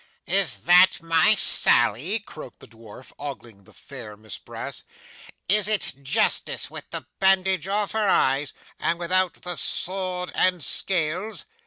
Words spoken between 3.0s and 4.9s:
ogling the fair Miss Brass.